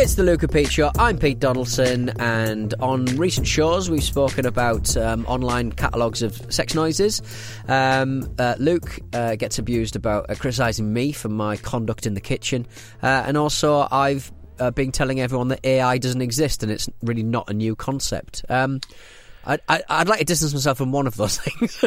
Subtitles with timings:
[0.00, 0.92] It's the Luca Pete Show.
[0.96, 6.72] I'm Pete Donaldson, and on recent shows, we've spoken about um, online catalogues of sex
[6.72, 7.20] noises.
[7.66, 12.20] Um, uh, Luke uh, gets abused about uh, criticising me for my conduct in the
[12.20, 12.64] kitchen,
[13.02, 17.24] uh, and also I've uh, been telling everyone that AI doesn't exist and it's really
[17.24, 18.44] not a new concept.
[18.48, 18.80] Um,
[19.44, 19.58] I,
[19.98, 21.84] would like to distance myself from one of those things.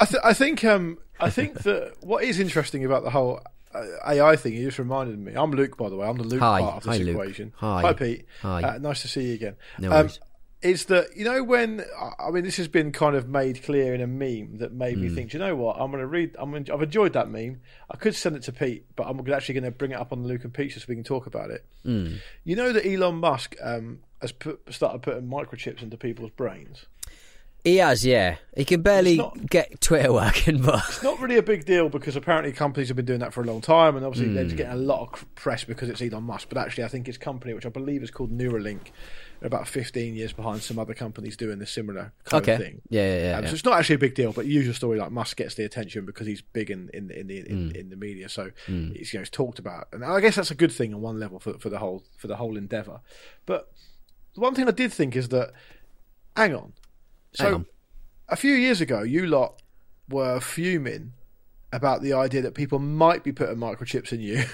[0.00, 3.40] I, th- I, think um, I think that what is interesting about the whole
[3.74, 5.34] AI thing, you just reminded me.
[5.34, 6.06] I'm Luke, by the way.
[6.08, 6.60] I'm the Luke Hi.
[6.60, 7.14] part of this Hi, Luke.
[7.14, 7.52] equation.
[7.56, 7.80] Hi.
[7.82, 8.24] Hi, Pete.
[8.42, 8.62] Hi.
[8.62, 9.56] Uh, nice to see you again.
[9.78, 10.20] No Um, worries.
[10.60, 11.84] is that you know when
[12.18, 15.02] I mean this has been kind of made clear in a meme that made Hmm.
[15.02, 15.76] me think, you know what?
[15.80, 16.34] I'm going to read.
[16.38, 17.60] I'm gonna, I've enjoyed that meme.
[17.90, 20.22] I could send it to Pete, but I'm actually going to bring it up on
[20.22, 21.64] the Luke and Pete so we can talk about it.
[21.84, 22.14] Hmm.
[22.44, 26.86] You know that Elon Musk um, has put, started putting microchips into people's brains.
[27.68, 28.36] He has, yeah.
[28.56, 32.16] He can barely not- get Twitter working, but It's not really a big deal because
[32.16, 34.56] apparently companies have been doing that for a long time, and obviously they're just Hmm.
[34.58, 36.48] getting a lot of press because it's Elon Musk.
[36.48, 38.88] But actually, I think his company, which I believe is called Neuralink,
[39.42, 42.54] are about 15 years behind some other companies doing this similar kind okay.
[42.54, 42.80] of thing.
[42.88, 43.36] Yeah, yeah, yeah.
[43.36, 43.50] Um, yeah.
[43.50, 46.06] So it's not actually a big deal, but usual story like Musk gets the attention
[46.06, 49.22] because he's big in in in the in, in the media, so it's you know
[49.22, 51.68] it's talked about, and I guess that's a good thing on one level for for
[51.68, 53.00] the whole for the whole endeavor.
[53.44, 53.70] But
[54.34, 55.52] the one thing I did think is that,
[56.34, 56.72] hang on,
[57.34, 57.64] so
[58.28, 59.60] a few years ago, you lot
[60.08, 61.12] were fuming
[61.72, 64.44] about the idea that people might be putting microchips in you.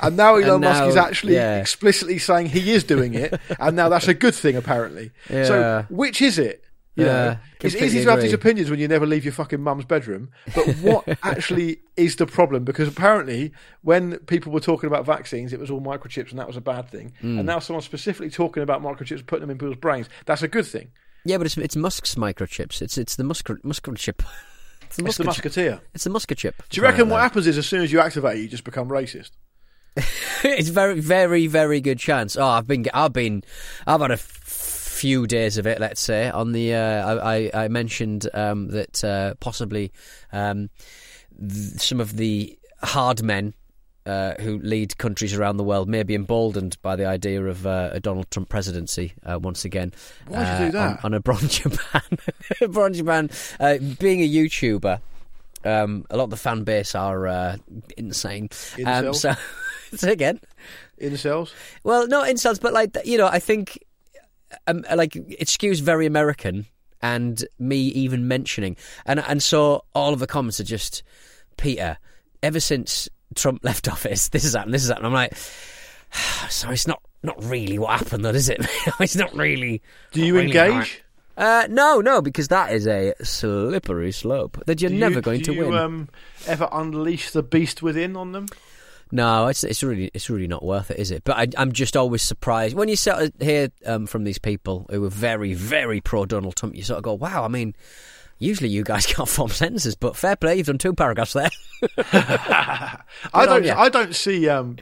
[0.00, 1.60] And now Elon And Musk is actually yeah.
[1.60, 5.10] explicitly saying he is doing it, and now that's a good thing, apparently.
[5.28, 5.44] Yeah.
[5.44, 6.64] So, which is it?
[6.94, 9.60] You Yeah, know, it's easy to have these opinions when you never leave your fucking
[9.60, 10.30] mum's bedroom.
[10.54, 12.64] But what actually is the problem?
[12.64, 16.56] Because apparently, when people were talking about vaccines, it was all microchips, and that was
[16.56, 17.12] a bad thing.
[17.20, 17.38] Hmm.
[17.38, 20.08] And now someone's specifically talking about microchips, putting them in people's brains.
[20.24, 20.92] That's a good thing.
[21.28, 22.80] Yeah, but it's it's Musk's microchips.
[22.80, 24.24] It's it's the Musk microchip.
[24.88, 25.80] It's the, It's the Musk- musketeer.
[25.92, 26.54] It's the Musketeer.
[26.70, 28.88] Do you reckon what happens is as soon as you activate it, you just become
[28.88, 29.32] racist?
[30.42, 32.36] it's very, very, very good chance.
[32.36, 33.44] Oh, I've been, I've been,
[33.86, 35.78] I've had a few days of it.
[35.78, 39.92] Let's say on the, uh, I, I, I mentioned um, that uh, possibly
[40.32, 40.70] um,
[41.38, 43.52] th- some of the hard men.
[44.08, 47.90] Uh, who lead countries around the world may be emboldened by the idea of uh,
[47.92, 49.92] a Donald Trump presidency uh, once again.
[50.28, 50.88] Why'd you uh, do that?
[50.90, 52.18] On, on a bronze Japan,
[52.70, 53.28] bronze Japan.
[53.60, 54.98] Uh, being a YouTuber,
[55.62, 57.56] um, a lot of the fan base are uh,
[57.98, 58.48] insane.
[58.82, 59.34] Um, so,
[59.94, 60.40] say again.
[60.98, 61.52] Incels?
[61.84, 63.78] Well, not insults, but like you know, I think
[64.66, 66.64] um, like it skews very American,
[67.02, 71.02] and me even mentioning, and and so all of the comments are just
[71.58, 71.98] Peter.
[72.40, 74.74] Ever since Trump left office, this is happened.
[74.74, 75.06] This is happened.
[75.06, 75.34] I'm like,
[76.50, 78.64] so it's not not really what happened, though, is it?
[79.00, 79.82] it's not really.
[80.12, 81.02] Do you really engage?
[81.36, 85.54] Uh, no, no, because that is a slippery slope that you're you- never going to
[85.54, 85.74] you, win.
[85.74, 86.08] Um,
[86.46, 88.46] ever unleash the beast within on them?
[89.10, 91.24] No, it's it's really it's really not worth it, is it?
[91.24, 94.86] But I, I'm just always surprised when you sort of hear um, from these people
[94.90, 96.74] who are very very pro Donald Trump.
[96.74, 97.74] You sort of go, "Wow!" I mean,
[98.38, 101.50] usually you guys can't form sentences, but fair play, you've done two paragraphs there.
[102.12, 103.00] I
[103.34, 103.66] don't.
[103.68, 104.48] I don't see.
[104.48, 104.76] Um,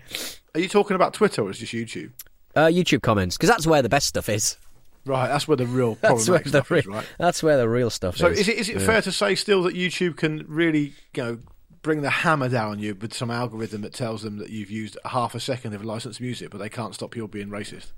[0.54, 2.12] are you talking about Twitter or is it just YouTube?
[2.54, 4.56] Uh, YouTube comments because that's where the best stuff is.
[5.04, 7.06] Right, that's where the real That's where the stuff re- is, right?
[7.16, 8.38] that's where the real stuff So is.
[8.38, 11.38] So is it is it fair to say still that YouTube can really you know
[11.86, 14.98] bring the hammer down on you with some algorithm that tells them that you've used
[15.04, 17.92] half a second of licensed music, but they can't stop you being racist?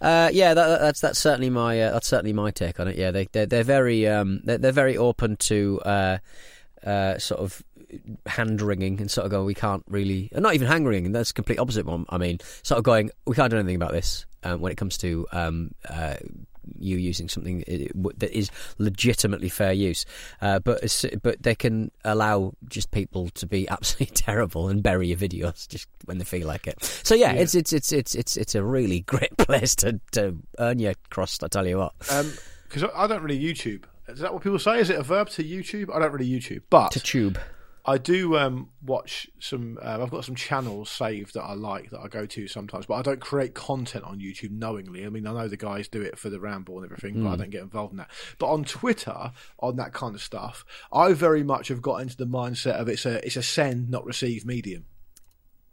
[0.00, 2.96] Uh, yeah, that, that's that's certainly my uh, that's certainly my take on it.
[2.96, 6.18] Yeah, they they're, they're very um, they're, they're very open to uh,
[6.86, 7.62] uh, sort of
[8.26, 11.12] hand wringing and sort of going, we can't really, not even hand wringing.
[11.12, 12.06] That's complete opposite one.
[12.08, 14.96] I mean, sort of going, we can't do anything about this um, when it comes
[14.98, 16.14] to um, uh,
[16.78, 17.64] you using something
[18.16, 20.04] that is legitimately fair use.
[20.40, 25.18] Uh, but but they can allow just people to be absolutely terrible and bury your
[25.18, 26.82] videos just when they feel like it.
[27.02, 27.40] So yeah, yeah.
[27.40, 31.44] it's it's it's it's it's it's a really great place to to earn your crust.
[31.44, 31.98] I tell you what.
[31.98, 33.84] Because um, I don't really YouTube.
[34.08, 34.80] Is that what people say?
[34.80, 35.94] Is it a verb to YouTube?
[35.94, 37.38] I don't really YouTube, but to tube.
[37.84, 39.78] I do um, watch some.
[39.82, 42.94] Uh, I've got some channels saved that I like that I go to sometimes, but
[42.94, 45.04] I don't create content on YouTube knowingly.
[45.04, 47.24] I mean, I know the guys do it for the ramble and everything, mm.
[47.24, 47.40] but I hmm.
[47.40, 48.10] don't get involved in that.
[48.38, 52.26] But on Twitter, on that kind of stuff, I very much have got into the
[52.26, 54.84] mindset of it's a it's a send not receive medium.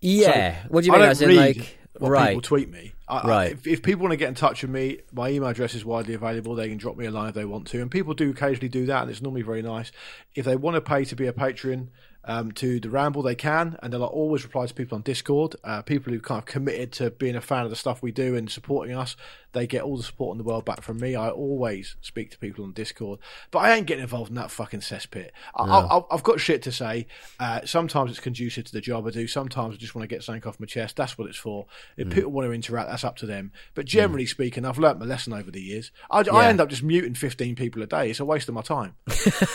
[0.01, 0.63] Yeah.
[0.63, 1.01] So what do you mean?
[1.01, 2.27] I don't read like what right.
[2.29, 2.93] people tweet me.
[3.07, 3.31] I, right.
[3.31, 5.83] I, if, if, people want to get in touch with me, my email address is
[5.83, 6.55] widely available.
[6.55, 8.85] They can drop me a line if they want to, and people do occasionally do
[8.85, 9.91] that, and it's normally very nice.
[10.35, 11.89] If they want to pay to be a patron,
[12.25, 15.81] um, to the ramble they can and they'll always reply to people on discord uh,
[15.81, 18.51] people who kind of committed to being a fan of the stuff we do and
[18.51, 19.15] supporting us
[19.51, 22.37] they get all the support in the world back from me i always speak to
[22.37, 23.19] people on discord
[23.51, 26.07] but i ain't getting involved in that fucking cesspit I, no.
[26.09, 27.07] I, have got shit to say
[27.39, 30.23] uh, sometimes it's conducive to the job i do sometimes i just want to get
[30.23, 31.65] something off my chest that's what it's for
[31.97, 32.13] if mm.
[32.13, 34.29] people want to interact that's up to them but generally mm.
[34.29, 36.33] speaking i've learnt my lesson over the years I, yeah.
[36.33, 38.95] I, end up just muting 15 people a day it's a waste of my time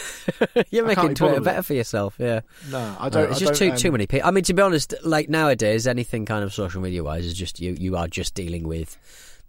[0.70, 2.40] you're making twitter better for yourself yeah
[2.70, 3.30] no, I don't.
[3.30, 4.26] it's just too um, too many people.
[4.26, 7.60] I mean, to be honest, like nowadays, anything kind of social media wise is just
[7.60, 7.76] you.
[7.78, 8.98] You are just dealing with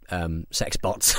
[0.09, 1.15] um, sex bots.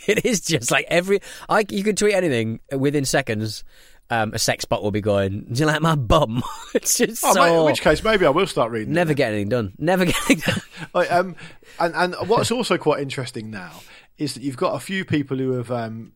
[0.06, 1.20] it is just like every.
[1.48, 3.64] I you could tweet anything within seconds.
[4.12, 5.46] Um, a sex bot will be going.
[5.52, 6.42] Do you like my bum?
[6.74, 7.44] it's just oh, so.
[7.44, 8.92] Mate, in which case, maybe I will start reading.
[8.92, 9.72] Never get anything done.
[9.78, 10.62] Never get anything done.
[10.94, 11.36] like, um,
[11.78, 13.70] and and what's also quite interesting now
[14.18, 16.12] is that you've got a few people who have um,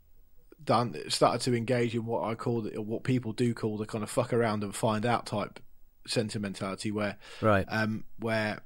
[0.64, 4.02] done started to engage in what I call the, what people do call the kind
[4.02, 5.60] of fuck around and find out type
[6.06, 8.60] sentimentality, where right, um, where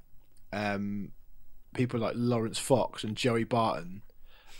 [0.51, 1.11] um,
[1.73, 4.01] people like Laurence Fox and Joey Barton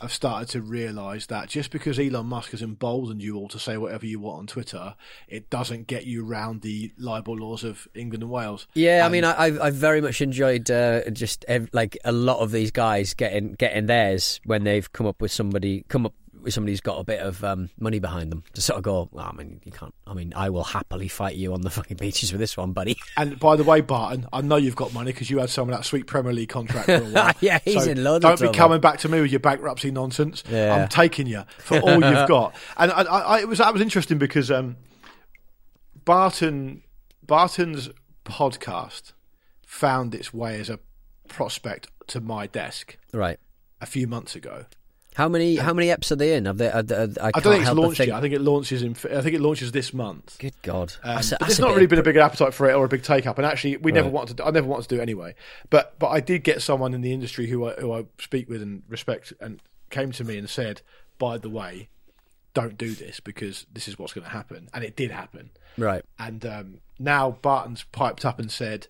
[0.02, 3.78] have started to realise that just because Elon Musk has emboldened you all to say
[3.78, 4.96] whatever you want on Twitter,
[5.28, 8.68] it doesn't get you round the libel laws of England and Wales.
[8.74, 12.40] Yeah, and I mean, I, I've very much enjoyed uh, just ev- like a lot
[12.40, 16.54] of these guys getting getting theirs when they've come up with somebody come up with
[16.54, 19.30] somebody who's got a bit of um, money behind them to sort of go, well,
[19.32, 19.94] I mean, you can't.
[20.08, 22.98] I mean, I will happily fight you on the fucking beaches with this one, buddy.
[23.18, 25.76] And by the way, Barton, I know you've got money because you had some of
[25.76, 27.34] that sweet Premier League contract for a while.
[27.42, 28.24] yeah, he's so in loads.
[28.24, 30.44] Don't be coming back to me with your bankruptcy nonsense.
[30.50, 30.74] Yeah.
[30.76, 32.56] I'm taking you for all you've got.
[32.78, 34.78] And I, I, it was that was interesting because um,
[36.06, 36.84] Barton
[37.24, 37.90] Barton's
[38.26, 39.14] podcast
[39.66, 40.80] found its way as a
[41.28, 42.98] prospect to my desk.
[43.14, 43.40] Right.
[43.82, 44.66] A few months ago.
[45.16, 46.46] How many how many eps are they in?
[46.46, 46.70] Have they?
[46.70, 48.12] Are, are, I, I, don't think it's launched yet.
[48.12, 48.92] I think it launches in.
[48.92, 50.38] I think it launches this month.
[50.40, 50.94] Good God!
[51.04, 53.04] Um, that's, that's there's not really been a big appetite for it or a big
[53.04, 53.38] take up.
[53.38, 53.96] And actually, we right.
[53.96, 54.46] never wanted to.
[54.46, 55.36] I never wanted to do it anyway.
[55.70, 58.62] But but I did get someone in the industry who I, who I speak with
[58.62, 59.60] and respect, and
[59.90, 60.82] came to me and said,
[61.18, 61.90] "By the way,
[62.54, 65.50] don't do this because this is what's going to happen." And it did happen.
[65.78, 66.04] Right.
[66.20, 68.88] And um, now Barton's piped up and said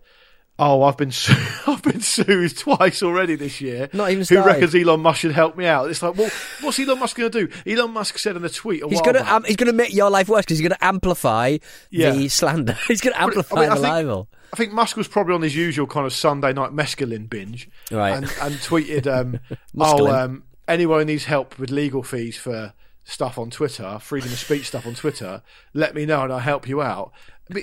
[0.62, 1.34] Oh, I've been su-
[1.68, 3.90] I've been sued twice already this year.
[3.94, 4.26] Not even.
[4.26, 5.90] Who reckons Elon Musk should help me out?
[5.90, 6.30] It's like, well,
[6.60, 7.54] what's Elon Musk going to do?
[7.66, 9.94] Elon Musk said in a tweet, a he's going to um, he's going to make
[9.94, 11.58] your life worse because he's going to amplify
[11.90, 12.12] yeah.
[12.12, 12.78] the slander.
[12.90, 14.28] he's going to amplify I mean, the libel.
[14.52, 18.18] I think Musk was probably on his usual kind of Sunday night mescaline binge, right?
[18.18, 19.40] And, and tweeted, um,
[19.80, 22.74] "Oh, um, anyone needs help with legal fees for."
[23.06, 25.42] Stuff on Twitter, freedom of speech stuff on Twitter,
[25.74, 27.12] let me know and I'll help you out.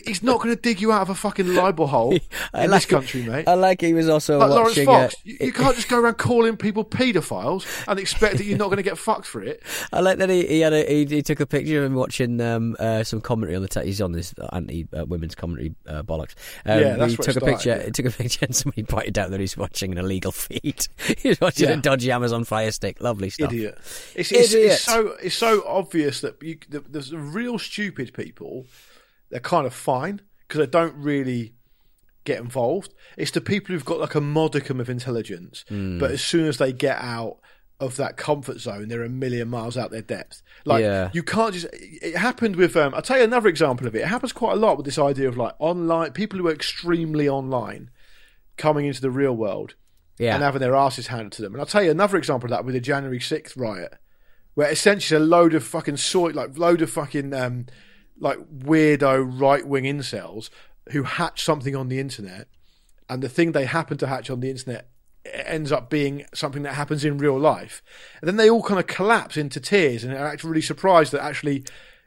[0.05, 2.21] He's not going to dig you out of a fucking libel hole in
[2.53, 3.47] like this country, mate.
[3.47, 4.87] I like he was also like watching.
[4.87, 8.45] Laurence Fox, uh, you, you, can't just go around calling people paedophiles and expect that
[8.45, 9.63] you're not going to get fucked for it.
[9.93, 12.41] I like that he he, had a, he, he took a picture of him watching
[12.41, 13.69] um, uh, some commentary on the.
[13.69, 16.35] T- he's on this anti uh, women's commentary uh, bollocks.
[16.65, 17.77] Um, yeah, that's he took a started, picture.
[17.77, 17.85] Yeah.
[17.85, 20.89] He took a picture and somebody pointed out that he's watching an illegal feed.
[21.19, 21.77] he's watching yeah.
[21.77, 23.01] a dodgy Amazon Fire Stick.
[23.01, 23.53] Lovely stuff.
[23.53, 23.79] Idiot.
[24.15, 24.73] It's, it's, Idiot.
[24.73, 28.67] it's so it's so obvious that you, the, there's real stupid people.
[29.31, 31.55] They're kind of fine because they don't really
[32.25, 32.93] get involved.
[33.17, 35.99] It's the people who've got like a modicum of intelligence, mm.
[35.99, 37.39] but as soon as they get out
[37.81, 40.43] of that comfort zone, they're a million miles out their depth.
[40.65, 41.11] Like yeah.
[41.13, 41.67] you can't just.
[41.73, 42.77] It happened with.
[42.77, 44.01] Um, I'll tell you another example of it.
[44.01, 47.29] It happens quite a lot with this idea of like online people who are extremely
[47.29, 47.91] online
[48.57, 49.75] coming into the real world
[50.19, 50.35] yeah.
[50.35, 51.55] and having their asses handed to them.
[51.55, 53.95] And I'll tell you another example of that with the January sixth riot,
[54.55, 57.33] where essentially a load of fucking soy, like load of fucking.
[57.33, 57.67] Um,
[58.19, 60.51] like weirdo right wing incels
[60.91, 62.49] who hatch something on the internet,
[63.09, 64.89] and the thing they happen to hatch on the internet
[65.25, 67.83] ends up being something that happens in real life,
[68.21, 71.23] and then they all kind of collapse into tears and are actually really surprised that
[71.23, 71.65] actually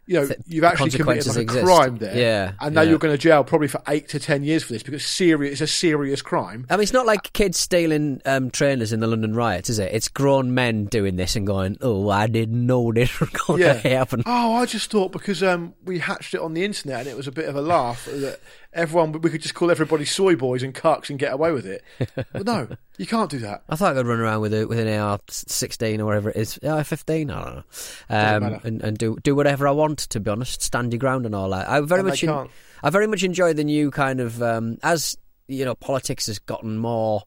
[0.09, 1.63] you know, th- you've actually committed like a exist.
[1.63, 2.89] crime there, Yeah, and now yeah.
[2.89, 5.61] you're going to jail probably for eight to ten years for this because serious, it's
[5.61, 6.65] a serious crime.
[6.67, 9.93] I mean, it's not like kids stealing um, trainers in the London riots, is it?
[9.93, 13.75] It's grown men doing this and going, "Oh, I didn't know this was going to
[13.75, 17.15] happen." Oh, I just thought because um, we hatched it on the internet and it
[17.15, 18.39] was a bit of a laugh that
[18.73, 21.83] everyone we could just call everybody soy boys and cucks and get away with it.
[22.15, 23.63] but no, you can't do that.
[23.69, 26.59] I thought I could run around with a, with an AR-16 or whatever it is,
[26.63, 27.63] AR-15, I don't know,
[28.09, 29.99] um, and, and do do whatever I want.
[29.99, 31.67] To be honest, stand your ground and all that.
[31.69, 32.49] I very And much, en-
[32.83, 36.77] I very much enjoy the new kind of um, as you know, politics has gotten
[36.77, 37.23] more.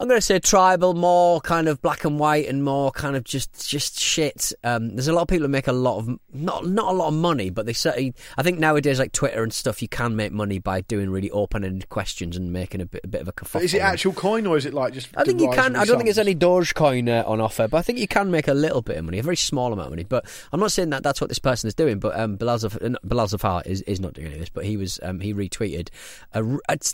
[0.00, 3.24] I'm going to say tribal, more kind of black and white, and more kind of
[3.24, 4.50] just just shit.
[4.64, 7.08] Um, there's a lot of people who make a lot of not not a lot
[7.08, 8.14] of money, but they certainly.
[8.38, 11.90] I think nowadays, like Twitter and stuff, you can make money by doing really open-ended
[11.90, 13.52] questions and making a bit, a bit of a kerfuffle.
[13.52, 15.10] But is it actual coin or is it like just?
[15.18, 15.76] I think you can.
[15.76, 18.48] I don't think there's any Dogecoin uh, on offer, but I think you can make
[18.48, 20.04] a little bit of money, a very small amount of money.
[20.04, 21.98] But I'm not saying that that's what this person is doing.
[21.98, 24.48] But um, Bilal, uh, Zafar is, is not doing any of this.
[24.48, 25.90] But he was um, he retweeted.
[26.32, 26.42] A,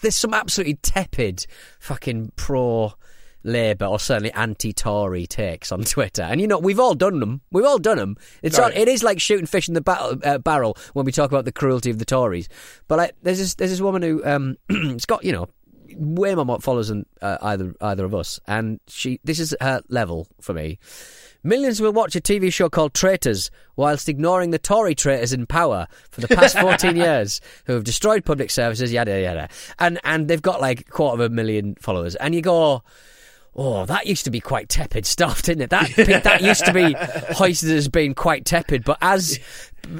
[0.02, 1.46] there's some absolutely tepid
[1.78, 2.95] fucking pro.
[3.46, 7.40] Labour or certainly anti-Tory takes on Twitter, and you know we've all done them.
[7.50, 8.16] We've all done them.
[8.42, 8.74] It's Right.
[8.74, 11.44] not, it is like shooting fish in the battle, uh, barrel when we talk about
[11.44, 12.48] the cruelty of the Tories.
[12.88, 15.48] But like, there's this, there's this woman who um, it's got you know
[15.94, 20.26] way more followers than uh, either either of us, and she this is her level
[20.40, 20.78] for me.
[21.44, 25.86] Millions will watch a TV show called Traitors whilst ignoring the Tory traitors in power
[26.10, 29.48] for the past 14 years who have destroyed public services, yada, yada.
[29.78, 32.16] And, and they've got like a quarter of a million followers.
[32.16, 32.82] And you go,
[33.58, 35.70] Oh, that used to be quite tepid stuff, didn't it?
[35.70, 35.90] That
[36.24, 36.94] that used to be
[37.34, 39.38] hoisted as being quite tepid, but as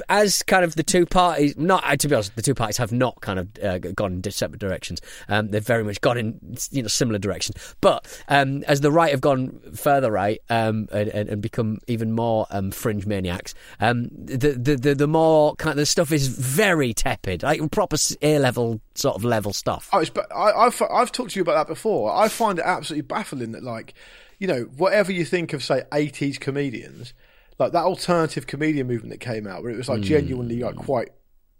[0.09, 2.91] as kind of the two parties, not uh, to be honest, the two parties have
[2.91, 5.01] not kind of uh, gone in separate directions.
[5.27, 7.75] Um, they've very much gone in you know similar directions.
[7.81, 12.47] But um, as the right have gone further right um, and, and, become even more
[12.49, 16.93] um, fringe maniacs, um, the, the the the more kind of the stuff is very
[16.93, 19.89] tepid, like proper A level sort of level stuff.
[19.93, 20.03] Oh,
[20.35, 22.13] I, I've I've talked to you about that before.
[22.13, 23.93] I find it absolutely baffling that like,
[24.39, 27.13] you know, whatever you think of say '80s comedians,
[27.59, 31.09] like that alternative comedian movement that came out, where it was like genuinely like quite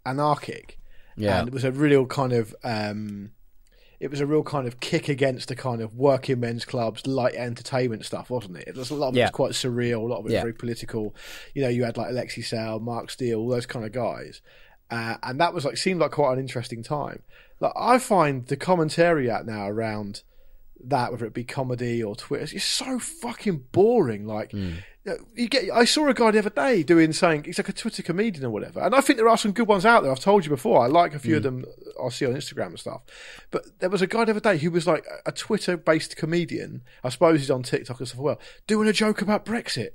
[0.05, 0.77] anarchic,
[1.15, 1.39] Yeah.
[1.39, 2.55] and it was a real kind of.
[2.63, 3.31] um
[3.99, 7.33] it was a real kind of kick against the kind of working men's clubs, light
[7.33, 8.67] entertainment stuff, wasn't it?
[8.67, 9.23] It was a lot of it Yeah.
[9.25, 10.41] was quite surreal, a lot of it was Yeah.
[10.41, 11.15] very political.
[11.55, 14.41] You know, you had like Alexei Sayle, Mark Steel, all those kind of guys,
[14.91, 17.23] uh, and that was like seemed like quite an interesting time.
[17.59, 20.21] Like I find the commentary out now around
[20.85, 24.27] that, whether it be comedy or Twitter, it's so fucking boring.
[24.27, 24.73] Like Hmm.
[25.35, 28.03] You, get, I saw a guy the other day doing saying he's like a Twitter
[28.03, 30.11] comedian or whatever, and I think there are some good ones out there.
[30.11, 30.83] I've told you before.
[30.83, 31.61] I like a few of Hmm.
[31.61, 31.65] them.
[32.03, 33.01] I see on Instagram and stuff.
[33.51, 36.81] But there was a guy the other day who was like a Twitter-based comedian.
[37.03, 39.91] I suppose he's on TikTok and stuff as well, doing a joke about Brexit.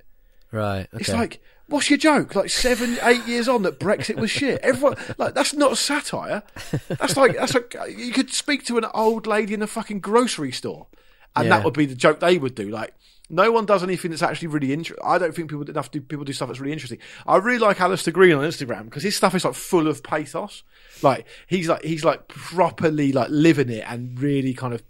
[0.50, 0.80] Right.
[0.92, 0.98] Okay.
[1.00, 2.34] It's like, what's your joke?
[2.34, 4.60] Like seven, eight years on that Brexit was shit.
[4.62, 6.42] Everyone, like, that's not satire.
[6.88, 10.52] That's like, that's like, you could speak to an old lady in a fucking grocery
[10.52, 10.88] store,
[11.34, 11.56] and Yeah.
[11.56, 12.68] that would be the joke they would do.
[12.68, 12.92] Like,
[13.32, 15.02] no one does anything that's actually really interesting.
[15.04, 16.98] I don't think people enough do people do stuff that's really interesting.
[17.26, 20.62] I really like Alistair Green on Instagram because his stuff is like full of pathos.
[21.02, 24.82] Like he's like he's like properly like living it and really kind of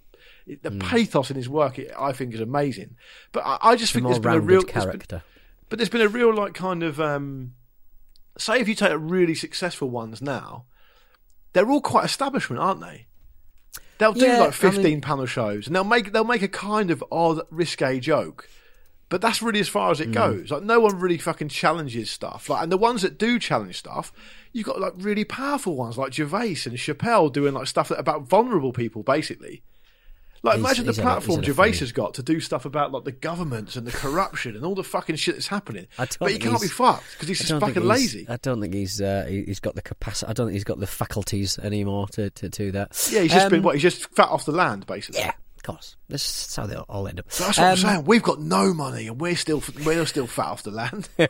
[0.61, 0.81] the Hmm.
[0.81, 1.79] pathos in his work.
[1.79, 2.97] It, I think is amazing.
[3.31, 5.23] But I, I just a think there's been a real there's been- character.
[5.69, 7.55] but there's been a real like kind of um
[8.37, 10.65] say if you take really successful ones now,
[11.53, 13.07] they're all quite establishment, aren't they?
[14.03, 16.49] They'll do Yeah, I like mean- fifteen panel shows and they'll make they'll make a
[16.49, 18.49] kind of odd risque joke.
[19.09, 20.13] But that's really as far as it Hmm.
[20.13, 20.51] goes.
[20.51, 22.49] Like no one really fucking challenges stuff.
[22.49, 24.13] Like and the ones that do challenge stuff,
[24.53, 28.23] you've got like really powerful ones like Gervais and Chappelle doing like stuff that about
[28.29, 29.63] vulnerable people basically.
[30.45, 33.05] Like He's- imagine he's the platform a Gervais has got to do stuff about like
[33.05, 35.87] the governments and the corruption and all the fucking shit that's happening.
[35.97, 38.27] But he can't be fucked because he's just fucking lazy.
[38.29, 40.29] I don't think he's uh, he- he's got the capacity.
[40.29, 43.09] I don't think he's got the faculties anymore to, to do that.
[43.13, 43.75] Yeah, he's just been Um, what?
[43.77, 45.21] He's just fat off the land, basically.
[45.21, 45.95] Yeah, of course.
[46.09, 47.27] That's how they all end up.
[47.31, 48.05] So that's what I'm Um, saying.
[48.07, 51.09] We've got no money, and we're still we're still fat off the land.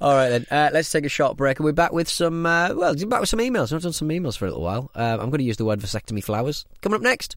[0.00, 2.44] All right then, uh, let's take a short break, and we're back with some.
[2.44, 3.72] Uh, well, back with some emails.
[3.72, 4.90] I've done some emails for a little while.
[4.94, 6.64] Uh, I'm going to use the word vasectomy flowers.
[6.82, 7.36] Coming up next.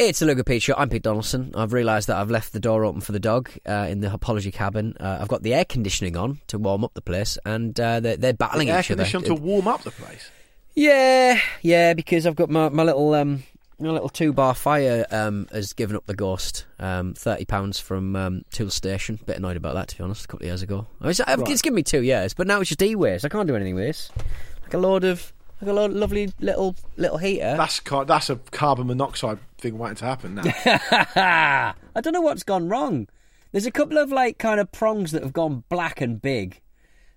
[0.00, 0.74] It's a Luger Pete Show.
[0.78, 1.50] I'm Pete Donaldson.
[1.56, 4.52] I've realised that I've left the door open for the dog uh, in the apology
[4.52, 4.96] cabin.
[5.00, 8.16] Uh, I've got the air conditioning on to warm up the place, and uh, they're,
[8.16, 9.02] they're battling Air each other.
[9.02, 10.30] conditioning to warm up the place.
[10.76, 13.42] Yeah, yeah, because I've got my, my little um,
[13.80, 16.64] my little two bar fire um, has given up the ghost.
[16.78, 19.18] Um, Thirty pounds from um, Tool Station.
[19.26, 20.26] Bit annoyed about that to be honest.
[20.26, 21.40] A couple of years ago, I mean, it's, Right.
[21.48, 23.24] it's given me two years, but now it's just e-waste.
[23.24, 24.12] I can't do anything with this.
[24.62, 27.56] Like a load of like a load, lovely little little heater.
[27.56, 30.42] That's car- that's a carbon monoxide thing waiting to happen now.
[31.94, 33.08] I don't know what's gone wrong.
[33.52, 36.60] There's a couple of like kind of prongs that have gone black and big.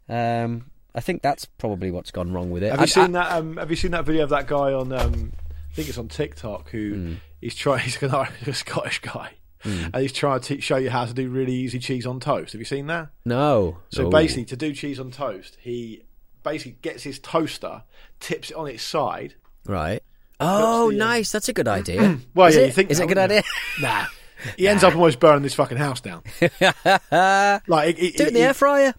[0.10, 2.72] Um, I think that's probably what's gone wrong with it.
[2.72, 3.32] have I- you seen I- that?
[3.38, 4.92] Um, have you seen that video of that guy on?
[4.92, 5.34] Um,
[5.72, 6.70] I think it's on TikTok.
[6.70, 7.14] Who Hmm.
[7.40, 7.80] he's trying?
[7.86, 9.32] He's an Irish- a Scottish guy,
[9.62, 9.86] Hmm.
[9.94, 12.52] and he's trying to show you how to do really easy cheese on toast.
[12.54, 13.10] Have you seen that?
[13.26, 13.78] No.
[13.90, 14.10] So Oh.
[14.10, 16.04] basically, to do cheese on toast, he
[16.44, 17.84] basically gets his toaster,
[18.20, 19.36] tips it on its side.
[19.66, 20.02] right.
[20.42, 21.32] Oh, the, um, nice.
[21.32, 22.18] That's a good idea.
[22.34, 22.66] Well, is yeah, it?
[22.68, 23.44] you think is it a that, good idea?
[23.82, 24.06] Nah,
[24.58, 26.24] he ends up almost burning this fucking house down.
[26.82, 28.94] like, it, Do it in the air fryer.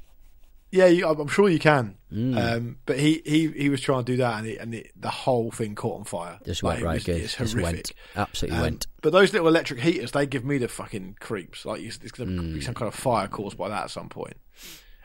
[0.70, 1.96] Yeah, you, I'm sure you can.
[2.10, 2.56] Mm.
[2.56, 5.10] Um, but he, he, he was trying to do that, and, it, and it, the
[5.10, 6.38] whole thing caught on fire.
[6.46, 7.16] Just Like, went it right was- good.
[7.20, 7.74] It's Just horrific.
[7.74, 7.92] went.
[8.16, 8.86] Absolutely Um, went.
[9.02, 11.66] But those little electric heaters, they give me the fucking creeps.
[11.66, 12.54] Like it's, it's going to Mm.
[12.54, 14.36] be some kind of fire caused by that at some point.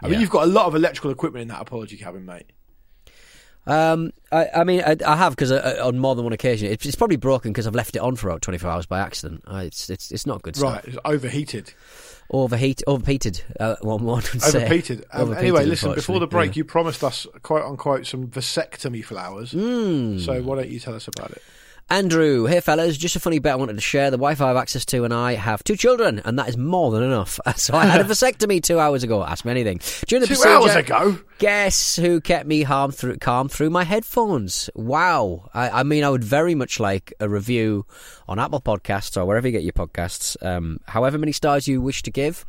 [0.01, 2.51] I mean, you've got a lot of electrical equipment in that apology cabin, mate.
[3.67, 6.95] Um, I, I mean, I, I have because on more than one occasion, it's, it's
[6.95, 9.43] probably broken because I've left it on for about 24 hours by accident.
[9.45, 10.75] Uh, it's it's it's not good stuff.
[10.75, 11.73] Right, it's overheated.
[12.29, 13.41] Overheat, overheated.
[13.59, 14.57] Uh, one one would say.
[14.65, 15.05] Overheated.
[15.11, 19.51] Um, Overheated, anyway, listen, before the break, you promised us, quote unquote, some vasectomy flowers.
[19.51, 20.17] Hmm.
[20.19, 21.43] So why don't you tell us about it?
[21.89, 24.11] Andrew, hey fellas, just a funny bit I wanted to share.
[24.11, 26.91] The Wi-Fi I have access to and I have two children, and that is more
[26.91, 27.39] than enough.
[27.57, 29.23] So I had a vasectomy two hours ago.
[29.23, 29.79] Ask me anything.
[30.05, 31.19] During the Two procedure, hours ago?
[31.39, 34.69] Guess who kept me harm through, calm through my headphones?
[34.75, 35.49] Wow.
[35.53, 37.85] I, I mean, I would very much like a review
[38.27, 40.35] on Apple Podcasts or wherever you get your podcasts.
[40.45, 42.45] Um, however many stars you wish to give.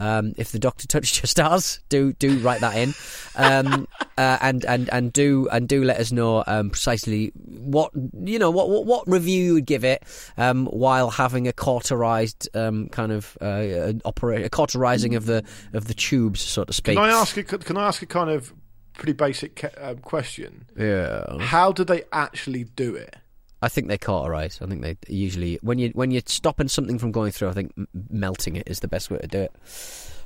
[0.00, 2.94] Um, if the doctor touched your stars, do do write that in,
[3.36, 3.86] um,
[4.18, 8.50] uh, and and and do and do let us know um, precisely what you know
[8.50, 10.02] what what, what review you would give it
[10.36, 15.86] um, while having a cauterized um, kind of uh, operate a cauterizing of the of
[15.86, 16.96] the tubes, so to speak.
[16.96, 17.36] Can I ask?
[17.36, 18.52] A, can I ask a kind of
[18.94, 20.66] pretty basic ca- um, question?
[20.76, 21.38] Yeah.
[21.38, 23.16] How do they actually do it?
[23.60, 24.60] I think they cauterize.
[24.62, 27.72] I think they usually when you when you're stopping something from going through, I think
[27.76, 29.52] m- melting it is the best way to do it.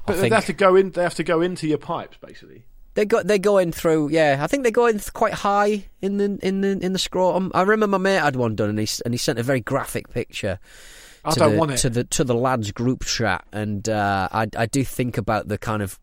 [0.07, 0.91] But I they have to go in.
[0.91, 2.65] They have to go into your pipes, basically.
[2.95, 4.11] they go they go in through.
[4.11, 7.51] Yeah, I think they go in quite high in the in the in the scrotum.
[7.55, 10.11] I remember my mate had one done, and he and he sent a very graphic
[10.11, 10.59] picture.
[11.25, 11.77] I to don't the, want it.
[11.79, 15.57] to the to the lads group chat, and uh, I I do think about the
[15.57, 15.99] kind of.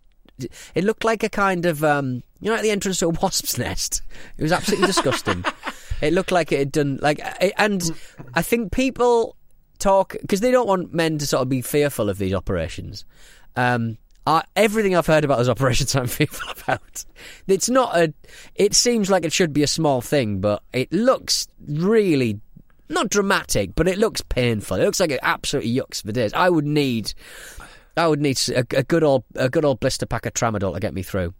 [0.75, 3.57] It looked like a kind of um, you know, at the entrance to a wasp's
[3.57, 4.01] nest.
[4.37, 5.45] It was absolutely disgusting.
[6.01, 7.19] It looked like it had done like,
[7.57, 7.83] and
[8.33, 9.35] I think people
[9.79, 13.03] talk because they don't want men to sort of be fearful of these operations.
[13.57, 17.03] Um, I, everything I've heard about those operations, I'm fearful about.
[17.47, 18.13] It's not a.
[18.55, 22.39] It seems like it should be a small thing, but it looks really
[22.89, 24.77] not dramatic, but it looks painful.
[24.77, 26.33] It looks like it absolutely yucks for days.
[26.33, 27.13] I would need,
[27.99, 30.79] I would need a, a good old a good old blister pack of tramadol to
[30.79, 31.33] get me through.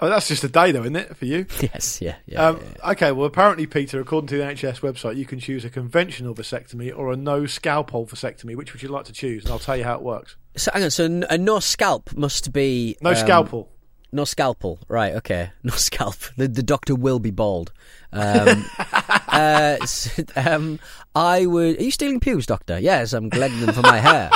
[0.00, 1.46] Oh, that's just a day, though, isn't it, for you?
[1.60, 2.48] Yes, yeah, yeah.
[2.48, 6.34] Um, Okay, well, apparently, Peter, according to the NHS website, you can choose a conventional
[6.34, 8.56] vasectomy or a no scalp scalpel vasectomy.
[8.56, 9.44] Which would you like to choose?
[9.44, 10.34] And I'll tell you how it works.
[10.56, 10.90] so hang on.
[10.90, 13.68] So a no scalp must be No um, scalpel.
[14.10, 15.14] No scalpel, right?
[15.14, 16.16] Okay, no scalp.
[16.36, 17.72] The, the doctor will be bald.
[18.12, 20.80] Um, uh, s- um,
[21.14, 21.78] I would.
[21.78, 22.78] Are you stealing pubes, doctor?
[22.80, 24.30] Yes, I'm collecting them for my hair.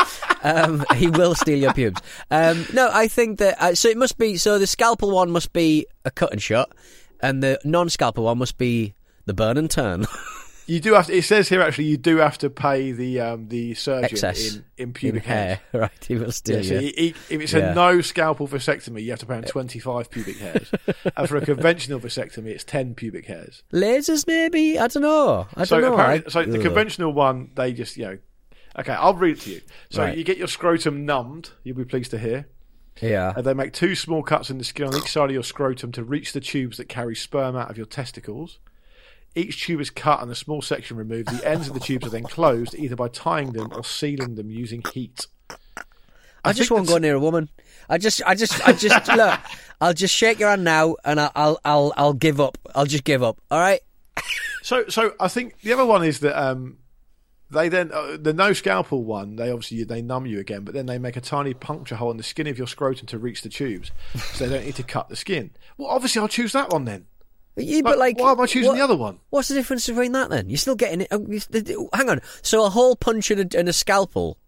[0.46, 2.00] Um, he will steal your pubes.
[2.30, 3.60] Um, no, I think that.
[3.60, 4.36] Uh, so it must be.
[4.36, 6.70] So the scalpel one must be a cut and shut,
[7.20, 10.06] and the non-scalpel one must be the burn and turn.
[10.68, 11.16] You do have to.
[11.16, 14.64] It says here actually, you do have to pay the um, the surgeon Excess in,
[14.78, 15.60] in pubic in hair, hairs.
[15.80, 16.04] right?
[16.08, 17.70] He will steal Yeah, so he, he, if it's Yeah.
[17.70, 20.68] a no scalpel vasectomy, you have to pay him 25 pubic hairs.
[21.16, 23.62] and for a conventional vasectomy, it's 10 pubic hairs.
[23.72, 24.76] Lasers, maybe.
[24.76, 25.46] I don't know.
[25.54, 25.94] I so don't know.
[25.98, 28.18] apparently, I- so the conventional one, they just, you know,
[28.78, 29.60] Okay, I'll read it to you.
[29.90, 30.16] So Right.
[30.18, 31.50] you get your scrotum numbed.
[31.64, 32.46] You'll be pleased to hear.
[33.00, 33.32] Yeah.
[33.36, 35.92] And they make two small cuts in the skin on each side of your scrotum
[35.92, 38.58] to reach the tubes that carry sperm out of your testicles.
[39.34, 41.28] Each tube is cut and a small section removed.
[41.28, 44.50] The ends of the tubes are then closed either by tying them or sealing them
[44.50, 45.26] using heat.
[46.44, 47.48] I just won't go near a woman.
[47.88, 49.40] I just, I just, I just look.
[49.80, 52.56] I'll just shake your hand now, and I- I'll, I'll, I'll give up.
[52.74, 53.40] I'll just give up.
[53.50, 53.80] All right.
[54.62, 56.78] So, so I think the other one is that um,
[57.56, 59.36] they then uh, the no scalpel one.
[59.36, 62.16] They obviously they numb you again, but then they make a tiny puncture hole in
[62.16, 63.90] the skin of your scrotum to reach the tubes,
[64.32, 65.50] so they don't need to cut the skin.
[65.76, 67.06] Well, obviously I'll choose that one then.
[67.56, 69.18] Yeah, but like, why am I choosing what- the other one?
[69.30, 70.50] What's the difference between that then?
[70.50, 71.08] You're still getting it.
[71.10, 72.20] oh, Hang on.
[72.42, 74.38] So a hole punch and a, and a scalpel,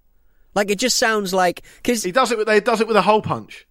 [0.55, 2.39] like it just sounds like because He does it.
[2.39, 3.67] With, they does it with a hole punch.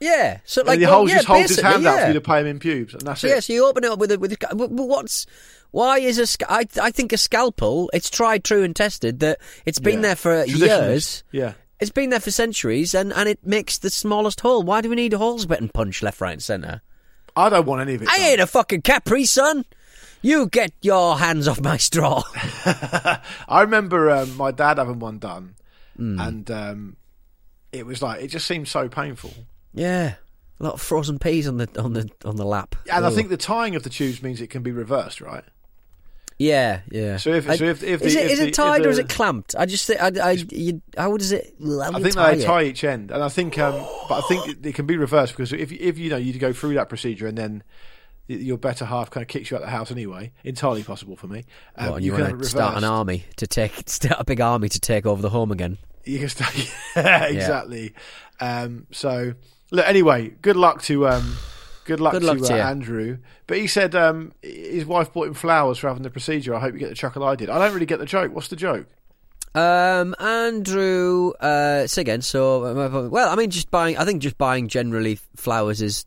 [0.00, 0.40] Yeah.
[0.44, 2.02] So Like like he well, holds, yeah, just holds his hand out yeah.
[2.02, 3.30] for you to pay him in pubes, and that's So it.
[3.30, 5.26] yeah, so you open it up with a with a, sca- but but what's
[5.70, 9.78] why is a I I think a scalpel it's tried, true, and tested that it's
[9.78, 10.00] been Yeah.
[10.02, 11.24] there for years.
[11.32, 11.52] Yeah.
[11.80, 14.64] It's been there for centuries, and, and it makes the smallest hole.
[14.64, 16.82] Why do we need holes button punch left, right, and centre?
[17.36, 18.08] I don't want any of it.
[18.08, 18.26] I done.
[18.26, 19.64] ain't a fucking Capri Sun.
[20.20, 22.24] You get your hands off my straw.
[23.48, 25.54] I remember um, my dad having one done,
[25.96, 26.18] Hmm.
[26.20, 26.96] and um,
[27.70, 29.32] it was like it just seemed so painful.
[29.78, 30.14] Yeah,
[30.60, 32.74] a lot of frozen peas on the on the on the lap.
[32.92, 35.44] And I think the tying of the tubes means it can be reversed, right?
[36.40, 37.16] yeah, yeah.
[37.16, 38.90] So if- I- so if- if is it if is the- it tied if or
[38.90, 39.56] is it clamped?
[39.58, 41.54] I just think I, I you, how does it?
[41.60, 42.46] How I think tie they it?
[42.46, 43.74] tie each end, and I think, um,
[44.08, 46.52] but I think it, it can be reversed because if if you know you go
[46.52, 47.62] through that procedure and then
[48.28, 51.26] your better half kind of kicks you out of the house anyway, entirely possible for
[51.26, 51.44] me.
[51.76, 54.40] Um, What, you, you, can want to start an army to take start a big
[54.40, 55.78] army to take over the home again.
[56.04, 56.54] You can start,
[56.96, 57.94] yeah, exactly.
[58.38, 59.32] Um, so
[59.70, 61.36] look, anyway, good luck to um,
[61.84, 62.60] good luck Good to, luck uh, to you.
[62.60, 63.18] Andrew.
[63.46, 66.54] But he said um, his wife bought him flowers for having the procedure.
[66.54, 67.50] I hope you get the chuckle I did.
[67.50, 68.34] I don't really get the joke.
[68.34, 68.86] What's the joke?
[69.54, 72.22] Um, Andrew, uh, say again.
[72.22, 73.96] So, uh, well, I mean, just buying.
[73.96, 76.04] I think just buying generally flowers is.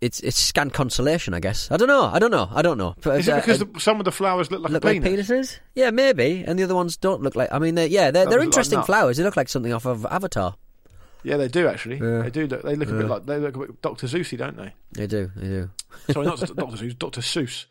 [0.00, 1.72] It's it's scant consolation, I guess.
[1.72, 2.04] I don't know.
[2.04, 2.48] I don't know.
[2.52, 2.94] I don't know.
[3.02, 4.86] But, Is it uh, because uh, the, some of the flowers look like look a
[4.86, 5.28] like penis?
[5.28, 5.58] penises?
[5.74, 6.44] Yeah, maybe.
[6.46, 7.48] And the other ones don't look like.
[7.50, 9.16] I mean, they're, yeah, they're, That they're was like interesting flowers.
[9.16, 10.54] They look like something off of Avatar.
[11.24, 11.96] Yeah, they do actually.
[11.96, 12.22] Yeah.
[12.22, 12.46] They do.
[12.46, 14.72] Look, they look a bit like they look a bit Doctor Zeusy, don't they?
[14.92, 15.30] They do.
[15.36, 15.70] They do.
[16.12, 17.66] Sorry, not Doctor Zeus, Doctor Seuss,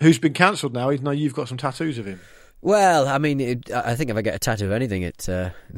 [0.00, 0.90] who's been cancelled now.
[0.90, 2.20] Even though you've got some tattoos of him.
[2.60, 5.28] Well, I mean, it, I I think if I get a tattoo of anything, it
[5.28, 5.50] uh,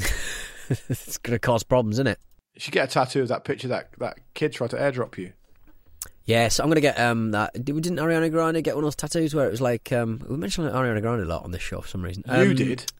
[0.88, 2.18] it's going to cause problems, isn't it?
[2.54, 5.32] You should get a tattoo of that picture that that kid tried to airdrop you.
[6.26, 7.52] Yes, I'm going to get um that.
[7.52, 10.36] Did, didn't Ariana Grande get one of those tattoos where it was like um we
[10.36, 12.22] mentioned Ariana Grande a lot on this show for some reason.
[12.26, 12.92] you Um, did.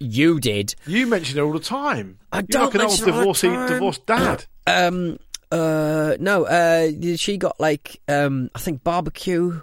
[0.00, 0.74] You did.
[0.86, 2.18] You mention it all the time.
[2.32, 4.44] I You're don't like an old mention it all the divorcee, divorced dad.
[4.66, 5.18] Um.
[5.50, 6.18] Uh.
[6.20, 6.44] No.
[6.44, 6.90] Uh.
[7.16, 8.50] She got like um.
[8.54, 9.62] I think barbecue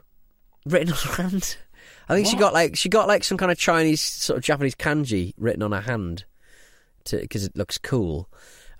[0.65, 1.58] written on her hand.
[2.10, 4.76] I think she got like she got like some kind of Chinese sort of Japanese
[4.76, 6.26] kanji written on her hand,
[7.06, 8.30] to because it looks cool.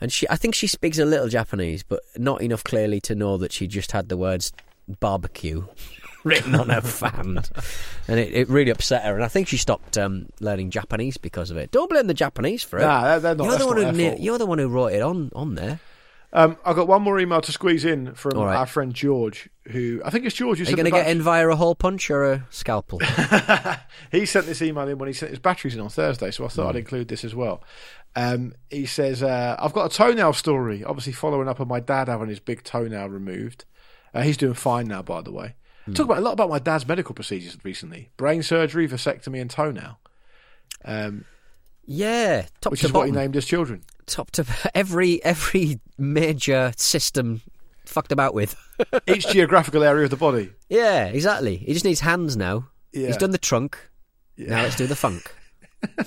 [0.02, 3.38] And she, I think she speaks a little Japanese, but not enough clearly to know
[3.38, 4.52] that she just had the words
[5.00, 5.66] barbecue
[6.26, 7.40] written on her fan.
[8.10, 9.16] and it, it really upset her.
[9.16, 11.72] And I think she stopped um, learning Japanese because of it.
[11.72, 12.82] Don't blame the Japanese for it.
[12.82, 15.56] Nah, they're- not- You're the one who you're the one who wrote it on on
[15.56, 15.80] there.
[16.34, 18.58] Um, I've got one more email to squeeze in from right.
[18.58, 21.22] our friend George, who I think it's George who Are you going to get in
[21.22, 23.00] via a hole punch or a scalpel?
[24.12, 26.50] he sent this email in when he sent his batteries in on Thursday, so I
[26.50, 26.70] thought Hmm.
[26.70, 27.64] I'd include this as well.
[28.18, 32.10] Um, he says, uh, I've got a toenail story, obviously following up on my dad
[32.10, 33.64] having his big toenail removed.
[34.14, 35.56] Uh, he's doing fine now, by the way.
[35.86, 35.94] Hmm.
[35.94, 40.00] Talk about a lot about my dad's medical procedures recently: brain surgery, vasectomy, and toenail,
[40.84, 41.26] um,
[41.86, 43.84] yeah, top which to is what he named his children.
[44.08, 47.42] top to every every major system
[47.86, 48.56] fucked about with.
[49.08, 50.52] Each geographical area of the body.
[50.70, 51.58] yeah, exactly.
[51.58, 52.70] He just needs hands now.
[52.92, 53.08] Yeah.
[53.08, 53.78] He's done the trunk.
[54.38, 55.34] Now let's do the funk.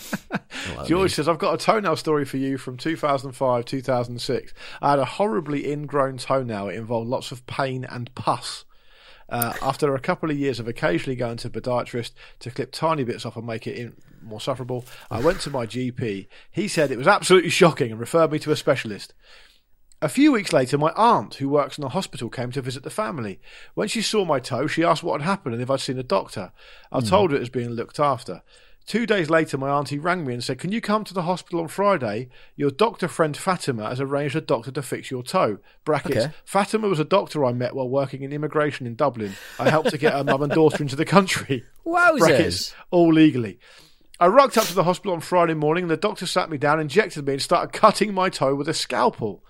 [0.87, 4.55] George says, I've got a toenail story for you from 2005, 2006.
[4.83, 6.69] I had a horribly ingrown toenail.
[6.69, 8.65] It involved lots of pain and pus.
[9.29, 13.05] Uh, after a couple of years of occasionally going to a podiatrist to clip tiny
[13.05, 16.27] bits off and make it in, more sufferable, I went to my GP.
[16.51, 19.15] He said it was absolutely shocking and referred me to a specialist.
[20.01, 22.91] A few weeks later, my aunt, who works in a hospital, came to visit the
[22.91, 23.41] family.
[23.75, 26.05] When she saw my toe, she asked what had happened and if I'd seen a
[26.05, 26.53] doctor.
[26.93, 28.43] I told her it was being looked after.
[28.89, 31.61] Two days later, my auntie rang me and said, Can you come to the hospital
[31.61, 32.31] on Friday?
[32.57, 35.59] Your doctor friend Fatima has arranged a doctor to fix your toe.
[35.85, 36.17] Brackets.
[36.17, 36.33] Okay.
[36.47, 39.35] Fatima was a doctor I met while working in immigration in Dublin.
[39.59, 41.65] I helped to get her mum and daughter into the country.
[41.87, 42.19] Wowzers.
[42.19, 42.75] Brackets.
[42.91, 43.59] All legally.
[44.19, 46.81] I rocked up to the hospital on Friday morning and the doctor sat me down,
[46.81, 49.45] injected me, and started cutting my toe with a scalpel.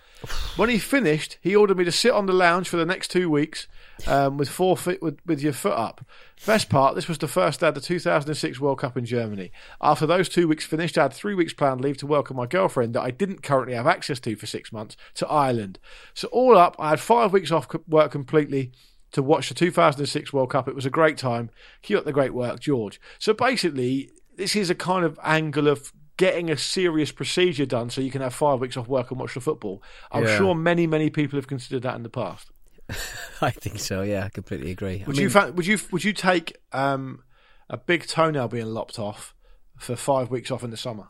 [0.56, 3.30] When he finished, he ordered me to sit on the lounge for the next two
[3.30, 3.68] weeks
[4.06, 6.04] um, with four feet with, with your foot up.
[6.46, 9.50] Best part, this was the first day of the 2006 World Cup in Germany.
[9.82, 12.94] After those two weeks finished, I had three weeks planned leave to welcome my girlfriend
[12.94, 15.78] that I didn't currently have access to for six months to Ireland.
[16.14, 18.72] So all up, I had five weeks off work completely
[19.12, 20.68] to watch the 2006 World Cup.
[20.68, 21.50] It was a great time.
[21.82, 23.00] Keep up the great work, George.
[23.18, 28.00] So basically, this is a kind of angle of getting a serious procedure done so
[28.00, 29.82] you can have five weeks off work and watch the football.
[30.10, 30.36] I'm Yeah.
[30.36, 32.50] sure many, many people have considered that in the past.
[33.40, 34.02] I think so.
[34.02, 35.02] Yeah, I completely agree.
[35.02, 37.22] I Would mean, you fa- would you would you take um,
[37.68, 39.34] a big toenail being lopped off
[39.76, 41.08] for five weeks off in the summer?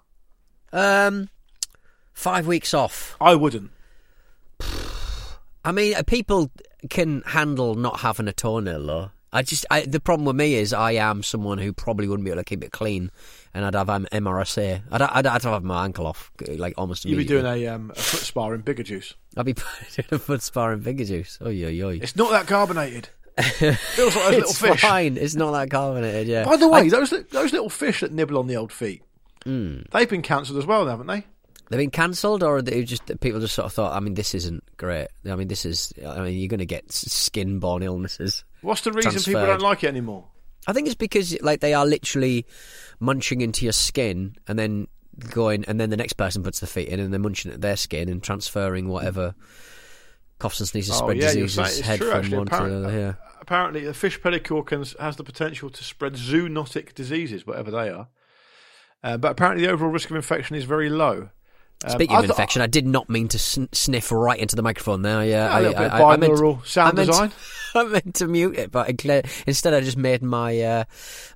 [0.72, 1.28] um,
[2.12, 3.16] five weeks off.
[3.20, 3.70] I wouldn't.
[5.64, 6.50] I mean, uh, people
[6.90, 9.10] can handle not having a toenail, though.
[9.32, 12.30] I just I, the problem with me is I am someone who probably wouldn't be
[12.30, 13.10] able to keep it clean,
[13.54, 14.82] and I'd have um, MRSA.
[14.90, 17.94] I'd, I'd, I'd have my ankle off like almost You'd be doing a, um, a
[17.94, 19.14] foot spa in bigger juice.
[19.36, 19.52] I'd be
[19.96, 21.38] doing a foot spa in finger juice.
[21.40, 21.88] Oh yo yo.
[21.90, 23.08] It's not that carbonated.
[23.38, 24.80] Feels like those little It's fish.
[24.80, 25.16] fine.
[25.16, 26.26] It's not that carbonated.
[26.26, 26.44] Yeah.
[26.44, 29.02] By the way, those those little fish that nibble on the old feet,
[29.44, 29.82] Hmm.
[29.92, 31.24] they've been cancelled as well, haven't they?
[31.70, 33.94] They've been cancelled, or they just people just sort of thought.
[33.94, 35.08] I mean, this isn't great.
[35.30, 35.92] I mean, this is.
[36.04, 38.42] I mean, you're going to get skin borne illnesses.
[38.62, 40.24] What's the reason people don't like it anymore?
[40.68, 42.46] I think it's because like they are literally
[43.00, 44.86] munching into your skin and then
[45.30, 47.76] going, and then the next person puts the feet in and they're munching at their
[47.76, 49.34] skin and transferring whatever
[50.38, 52.36] coughs and sneezes, Oh, spread yeah, diseases, head true, from actually.
[52.36, 52.98] one to the Apparent- other.
[52.98, 53.12] Yeah.
[53.40, 58.08] Apparently, the fish pedicure can, has the potential to spread zoonotic diseases, whatever they are.
[59.02, 61.30] Uh, but apparently, the overall risk of infection is very low.
[61.84, 64.62] Um, Speaking of I infection, I did not mean to sn- sniff right into the
[64.62, 65.24] microphone there.
[65.24, 67.32] Yeah, A I, little bit I, I, meant, sound meant, design.
[67.74, 68.88] I meant to mute it, but
[69.46, 70.84] instead I just made my uh,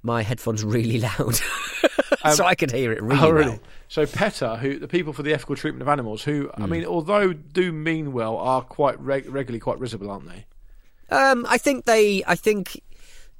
[0.02, 1.36] my headphones really loud,
[2.34, 3.32] so I could hear it really Um, Oh, well.
[3.32, 3.60] really?
[3.88, 6.62] So PETA, who the people for the ethical treatment of animals, who Hmm.
[6.62, 10.46] I mean, although do mean well, are quite reg- regularly quite risible, aren't they?
[11.14, 12.24] Um, I think they.
[12.26, 12.80] I think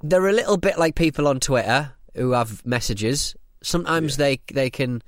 [0.03, 3.35] they're a little bit like people on Twitter who have messages.
[3.63, 5.03] Sometimes they they can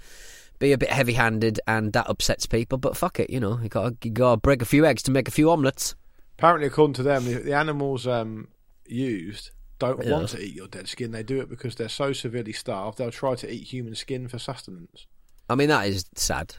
[0.58, 2.78] be a bit heavy-handed, and that upsets people.
[2.78, 5.10] But fuck it, you know, you got you got to break a few eggs to
[5.10, 5.94] make a few omelets.
[6.38, 8.48] Apparently, according to them, the, the animals um,
[8.86, 10.12] used don't Yeah.
[10.12, 11.10] want to eat your dead skin.
[11.12, 12.98] They do it because they're so severely starved.
[12.98, 15.06] They'll try to eat human skin for sustenance.
[15.50, 16.56] I mean, that is sad.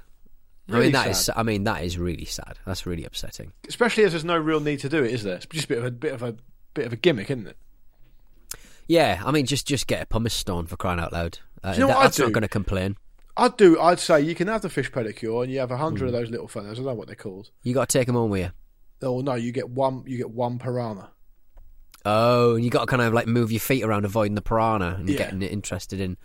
[0.69, 1.25] I mean, that is.
[1.25, 1.35] sad.
[1.37, 2.57] I mean, that is really sad.
[2.65, 3.51] That's really upsetting.
[3.67, 5.35] Especially as there's no real need to do it, is there?
[5.35, 6.35] It's just a bit of a bit of a
[6.73, 7.57] bit of a gimmick, isn't it?
[8.87, 11.39] Yeah, I mean, just just get a pumice stone for crying out loud.
[11.63, 12.97] Uh, you know that- that's not going to complain.
[13.37, 13.79] I'd do.
[13.79, 16.05] I'd say you can have the fish pedicure, and you have a hundred Hmm.
[16.07, 16.71] of those little fellas.
[16.71, 17.51] I don't know what they're called.
[17.63, 18.51] You got to take them home with you.
[19.01, 20.03] Oh no, you get one.
[20.07, 21.11] You get one piranha.
[22.05, 24.95] Oh, and you got to kind of like move your feet around, avoiding the piranha,
[24.99, 25.17] and Yeah.
[25.17, 26.17] getting it interested in.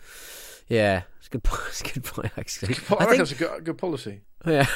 [0.68, 1.60] Yeah, it's a good point.
[1.68, 2.74] It's a good point, actually.
[2.90, 3.18] I, I think.
[3.18, 4.20] that's a good, good policy.
[4.46, 4.66] Yeah.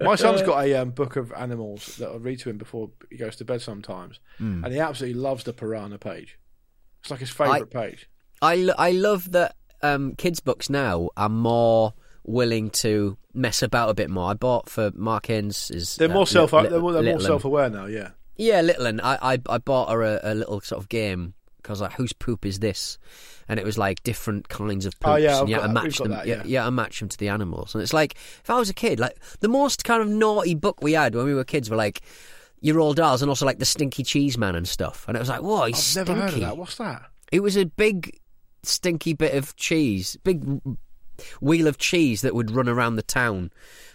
[0.00, 3.16] My son's got a um, book of animals that I read to him before he
[3.16, 4.64] goes to bed sometimes, Hmm.
[4.64, 6.38] and he absolutely loves the piranha page.
[7.02, 8.08] It's like his favourite page.
[8.40, 13.88] I, lo- I love that um, kids' books now are more willing to mess about
[13.90, 14.30] a bit more.
[14.30, 17.44] I bought for Mark Haynes is They're more self li- they're more, they're more self
[17.44, 17.86] aware now.
[17.86, 18.10] Yeah.
[18.36, 21.80] Yeah, Little and I, I I bought her a, a little sort of game because
[21.80, 22.98] like whose poop is this,
[23.48, 25.98] and it was like different kinds of poops, Oh, yeah, and you had to match
[25.98, 26.10] them.
[26.12, 26.62] that, yeah, yeah.
[26.62, 29.00] you to match them to the animals, and it's like if I was a kid,
[29.00, 32.00] like the most kind of naughty book we had when we were kids were like.
[32.64, 35.42] Roald Dahl's and also like the stinky cheese man and stuff, and it was like,
[35.42, 36.10] whoa, he's I've stinky.
[36.12, 36.56] never heard of that.
[36.56, 37.02] What's that?
[37.30, 38.18] It was a big,
[38.62, 40.60] stinky bit of cheese, big
[41.40, 43.50] wheel of cheese that would run around the town,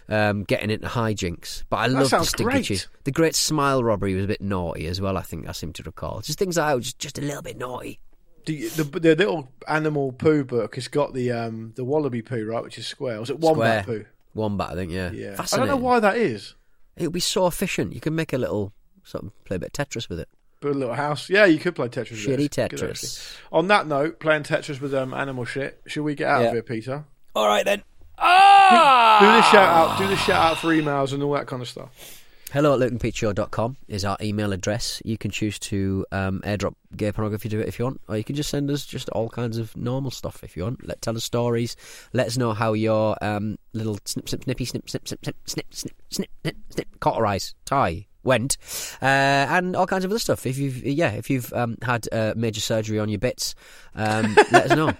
[0.08, 1.64] um, getting into hijinks.
[1.70, 2.64] But I love the stinky great.
[2.64, 2.88] cheese.
[3.04, 5.16] The Great Smile Robbery was a bit naughty as well.
[5.16, 6.20] I think I seem to recall.
[6.20, 8.00] Just things like that, was just, just a little bit naughty.
[8.46, 12.62] The, the the little animal poo book has got the um the wallaby poo right,
[12.62, 13.18] which is square.
[13.18, 14.00] Was it wombat Square.
[14.00, 14.06] poo?
[14.34, 14.92] Wombat, I think.
[14.92, 15.36] Yeah, Yeah.
[15.38, 16.54] I don't know why that is.
[16.96, 17.94] It would be so efficient.
[17.94, 18.72] You can make a little
[19.02, 20.28] sort of play a bit of Tetris with it.
[20.64, 21.28] But a little house.
[21.28, 22.10] Yeah, you could play Tetris.
[22.12, 22.58] with Shitty it.
[22.58, 23.36] It's good, Tetris.
[23.52, 25.78] On that note, playing Tetris with um, animal shit.
[25.86, 26.46] Should we get out Yeah.
[26.46, 27.04] of here, Peter?
[27.36, 27.82] All right then.
[28.16, 29.18] Ah!
[29.20, 29.98] Do the shout out.
[29.98, 32.22] Do the shout out for emails and all that kind of stuff.
[32.50, 35.02] Hello at lukeandpeteshow.com is our email address.
[35.04, 38.24] You can choose to um, airdrop gay pornography to it if you want, or you
[38.24, 40.86] can just send us just all kinds of normal stuff if you want.
[40.86, 41.76] Let tell us stories.
[42.14, 45.66] Let us know how your um, little snip, snip, snippy, snip, snip, snip, snip, snip,
[45.74, 48.56] snip, snip, snip, snip, cauterize tie went,
[49.00, 50.46] uh, and all kinds of other stuff.
[50.46, 53.54] If you've yeah, if you've um, had uh, major surgery on your bits,
[53.94, 54.92] um, let us know.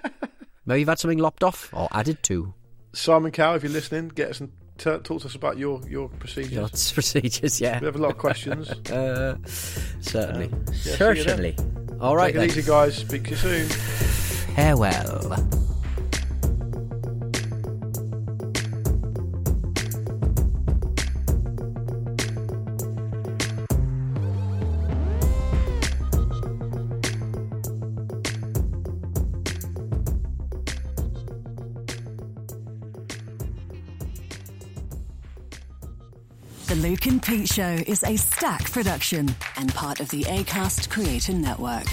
[0.67, 2.55] Maybe you've had something lopped off or added to.
[2.93, 6.09] Simon Cow, if you're listening, get us and t- talk to us about your your
[6.09, 6.53] procedures.
[6.53, 7.81] Your procedures, yeah.
[7.81, 8.73] We have a lot of questions.
[8.91, 9.37] Uh,
[10.01, 10.47] certainly.
[10.47, 11.57] Um, yeah, certainly.
[12.01, 12.49] All right, Take it then.
[12.51, 12.97] easy, guys.
[12.97, 13.69] Speak to you soon.
[14.55, 15.74] Farewell.
[37.07, 41.87] And Pete Show is an Acast production and part of the ACAST Creator Network.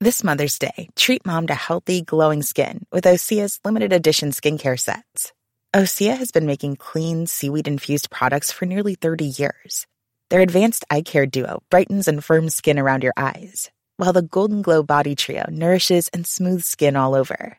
[0.00, 5.34] This Mother's Day, treat mom to healthy, glowing skin with Osea's limited edition skincare sets.
[5.74, 9.86] Osea has been making clean, seaweed infused products for nearly 30 years.
[10.30, 14.62] Their advanced eye care duo brightens and firms skin around your eyes, while the Golden
[14.62, 17.58] Glow Body Trio nourishes and smooths skin all over.